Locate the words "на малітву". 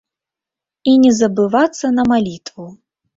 1.99-2.65